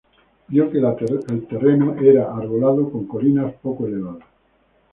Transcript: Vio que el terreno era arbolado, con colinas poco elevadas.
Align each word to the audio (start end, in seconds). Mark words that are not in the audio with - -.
Vio 0.47 0.71
que 0.71 0.79
el 0.79 1.45
terreno 1.47 1.93
era 2.01 2.33
arbolado, 2.35 2.91
con 2.91 3.05
colinas 3.05 3.53
poco 3.61 3.85
elevadas. 3.85 4.23